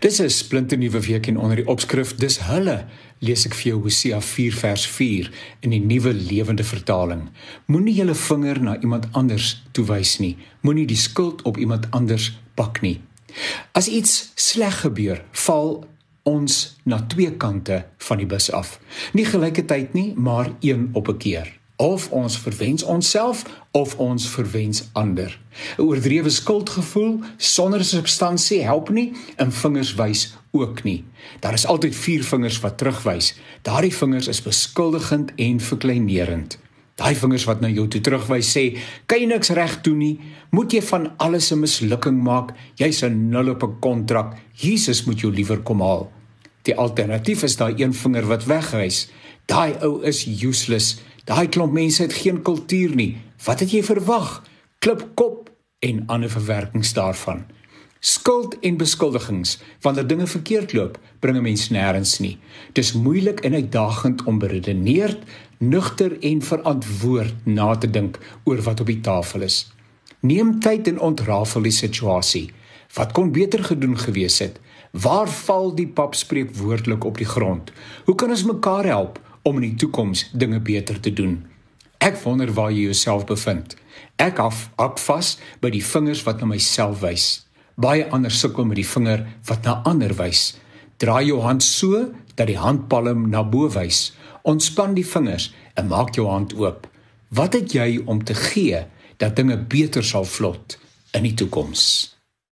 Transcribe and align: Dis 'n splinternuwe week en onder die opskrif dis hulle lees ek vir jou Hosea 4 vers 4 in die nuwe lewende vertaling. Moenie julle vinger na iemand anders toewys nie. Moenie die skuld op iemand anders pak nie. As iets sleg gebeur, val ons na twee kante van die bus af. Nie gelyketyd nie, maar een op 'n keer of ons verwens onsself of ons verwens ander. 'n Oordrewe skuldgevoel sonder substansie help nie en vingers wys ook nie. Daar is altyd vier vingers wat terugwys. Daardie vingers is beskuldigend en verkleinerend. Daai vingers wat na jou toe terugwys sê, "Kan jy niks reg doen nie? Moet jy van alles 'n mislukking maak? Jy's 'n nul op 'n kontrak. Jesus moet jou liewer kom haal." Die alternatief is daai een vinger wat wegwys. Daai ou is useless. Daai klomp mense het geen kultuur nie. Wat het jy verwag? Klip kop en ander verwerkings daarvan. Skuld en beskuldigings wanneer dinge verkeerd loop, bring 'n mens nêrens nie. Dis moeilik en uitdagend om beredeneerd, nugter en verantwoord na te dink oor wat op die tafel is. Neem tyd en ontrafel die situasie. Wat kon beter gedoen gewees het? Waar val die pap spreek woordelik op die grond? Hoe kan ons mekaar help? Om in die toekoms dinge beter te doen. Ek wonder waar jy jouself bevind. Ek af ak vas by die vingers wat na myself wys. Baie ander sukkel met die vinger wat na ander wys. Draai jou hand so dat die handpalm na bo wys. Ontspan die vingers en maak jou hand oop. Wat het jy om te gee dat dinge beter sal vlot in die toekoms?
Dis 0.00 0.20
'n 0.20 0.30
splinternuwe 0.30 1.00
week 1.00 1.26
en 1.26 1.38
onder 1.38 1.56
die 1.56 1.66
opskrif 1.66 2.14
dis 2.14 2.38
hulle 2.38 2.84
lees 3.18 3.46
ek 3.46 3.54
vir 3.54 3.70
jou 3.70 3.82
Hosea 3.82 4.20
4 4.20 4.52
vers 4.52 4.86
4 4.86 5.30
in 5.60 5.70
die 5.70 5.80
nuwe 5.80 6.12
lewende 6.12 6.64
vertaling. 6.64 7.30
Moenie 7.66 7.94
julle 7.94 8.14
vinger 8.14 8.60
na 8.62 8.80
iemand 8.80 9.08
anders 9.12 9.62
toewys 9.72 10.18
nie. 10.18 10.36
Moenie 10.60 10.86
die 10.86 10.96
skuld 10.96 11.42
op 11.42 11.56
iemand 11.56 11.90
anders 11.90 12.38
pak 12.54 12.80
nie. 12.80 13.00
As 13.72 13.88
iets 13.88 14.32
sleg 14.34 14.80
gebeur, 14.80 15.24
val 15.32 15.86
ons 16.22 16.76
na 16.84 17.00
twee 17.06 17.32
kante 17.36 17.84
van 17.98 18.18
die 18.18 18.26
bus 18.26 18.50
af. 18.50 18.80
Nie 19.12 19.24
gelyketyd 19.24 19.94
nie, 19.94 20.12
maar 20.16 20.52
een 20.60 20.90
op 20.92 21.08
'n 21.08 21.16
keer 21.16 21.56
of 21.76 22.10
ons 22.10 22.38
verwens 22.38 22.82
onsself 22.82 23.44
of 23.70 23.96
ons 23.96 24.28
verwens 24.28 24.88
ander. 24.92 25.38
'n 25.76 25.82
Oordrewe 25.82 26.30
skuldgevoel 26.30 27.20
sonder 27.36 27.84
substansie 27.84 28.62
help 28.62 28.88
nie 28.88 29.12
en 29.36 29.52
vingers 29.52 29.94
wys 29.94 30.34
ook 30.50 30.82
nie. 30.82 31.04
Daar 31.40 31.52
is 31.52 31.66
altyd 31.66 31.96
vier 31.96 32.24
vingers 32.24 32.60
wat 32.60 32.78
terugwys. 32.78 33.34
Daardie 33.62 33.94
vingers 33.94 34.28
is 34.28 34.42
beskuldigend 34.42 35.32
en 35.36 35.60
verkleinerend. 35.60 36.58
Daai 36.96 37.14
vingers 37.14 37.44
wat 37.44 37.60
na 37.60 37.68
jou 37.68 37.88
toe 37.88 38.00
terugwys 38.00 38.56
sê, 38.56 38.78
"Kan 39.06 39.20
jy 39.20 39.26
niks 39.26 39.48
reg 39.48 39.80
doen 39.80 39.98
nie? 39.98 40.20
Moet 40.50 40.72
jy 40.72 40.82
van 40.82 41.12
alles 41.18 41.52
'n 41.52 41.60
mislukking 41.60 42.22
maak? 42.22 42.52
Jy's 42.74 43.02
'n 43.02 43.28
nul 43.28 43.50
op 43.50 43.62
'n 43.62 43.78
kontrak. 43.80 44.36
Jesus 44.54 45.04
moet 45.04 45.20
jou 45.20 45.32
liewer 45.32 45.58
kom 45.58 45.80
haal." 45.80 46.12
Die 46.62 46.76
alternatief 46.76 47.42
is 47.42 47.56
daai 47.56 47.74
een 47.76 47.94
vinger 47.94 48.26
wat 48.26 48.44
wegwys. 48.44 49.08
Daai 49.46 49.74
ou 49.82 50.02
is 50.02 50.26
useless. 50.26 50.96
Daai 51.26 51.48
klomp 51.50 51.72
mense 51.74 52.04
het 52.04 52.12
geen 52.14 52.42
kultuur 52.42 52.92
nie. 52.94 53.16
Wat 53.44 53.60
het 53.60 53.72
jy 53.74 53.82
verwag? 53.82 54.44
Klip 54.78 55.02
kop 55.18 55.48
en 55.82 56.04
ander 56.06 56.30
verwerkings 56.30 56.92
daarvan. 56.94 57.42
Skuld 57.98 58.54
en 58.62 58.76
beskuldigings 58.78 59.56
wanneer 59.82 60.06
dinge 60.06 60.26
verkeerd 60.30 60.72
loop, 60.72 61.00
bring 61.18 61.36
'n 61.36 61.42
mens 61.42 61.70
nêrens 61.70 62.20
nie. 62.20 62.38
Dis 62.72 62.92
moeilik 62.92 63.40
en 63.40 63.54
uitdagend 63.54 64.22
om 64.24 64.38
beredeneerd, 64.38 65.18
nugter 65.58 66.16
en 66.22 66.42
verantwoord 66.42 67.34
na 67.46 67.74
te 67.74 67.90
dink 67.90 68.18
oor 68.44 68.62
wat 68.62 68.80
op 68.80 68.86
die 68.86 69.00
tafel 69.00 69.40
is. 69.40 69.72
Neem 70.20 70.60
tyd 70.60 70.88
en 70.88 71.00
ontrafel 71.00 71.62
die 71.62 71.72
situasie. 71.72 72.50
Wat 72.94 73.12
kon 73.12 73.32
beter 73.32 73.64
gedoen 73.64 73.98
gewees 73.98 74.38
het? 74.38 74.60
Waar 74.90 75.28
val 75.28 75.74
die 75.74 75.88
pap 75.88 76.14
spreek 76.14 76.54
woordelik 76.54 77.04
op 77.04 77.18
die 77.18 77.26
grond? 77.26 77.72
Hoe 78.04 78.14
kan 78.14 78.30
ons 78.30 78.44
mekaar 78.44 78.84
help? 78.84 79.25
Om 79.46 79.60
in 79.60 79.68
die 79.70 79.78
toekoms 79.78 80.26
dinge 80.34 80.58
beter 80.60 80.98
te 81.00 81.12
doen. 81.14 81.44
Ek 82.02 82.18
wonder 82.24 82.50
waar 82.52 82.72
jy 82.74 82.88
jouself 82.88 83.24
bevind. 83.28 83.76
Ek 84.18 84.40
af 84.42 84.66
ak 84.80 84.98
vas 85.06 85.36
by 85.62 85.70
die 85.72 85.84
vingers 85.84 86.24
wat 86.26 86.42
na 86.42 86.50
myself 86.50 87.00
wys. 87.04 87.46
Baie 87.78 88.08
ander 88.10 88.32
sukkel 88.32 88.66
met 88.66 88.80
die 88.80 88.88
vinger 88.88 89.26
wat 89.48 89.68
na 89.68 89.78
ander 89.88 90.14
wys. 90.18 90.56
Draai 90.98 91.28
jou 91.28 91.40
hand 91.44 91.62
so 91.62 92.08
dat 92.34 92.50
die 92.50 92.58
handpalm 92.58 93.28
na 93.30 93.44
bo 93.44 93.68
wys. 93.72 94.10
Ontspan 94.42 94.96
die 94.96 95.06
vingers 95.06 95.52
en 95.76 95.90
maak 95.92 96.14
jou 96.16 96.26
hand 96.30 96.56
oop. 96.56 96.88
Wat 97.28 97.54
het 97.58 97.74
jy 97.74 98.02
om 98.06 98.24
te 98.24 98.34
gee 98.34 98.84
dat 99.20 99.36
dinge 99.36 99.58
beter 99.58 100.04
sal 100.04 100.24
vlot 100.24 100.78
in 101.12 101.26
die 101.26 101.34
toekoms? 101.34 102.15